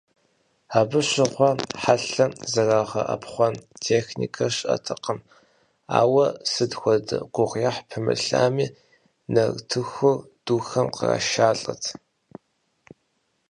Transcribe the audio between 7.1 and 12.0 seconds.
гугъуехь пымылъами, нартыхур духэм кърашалӏэрт.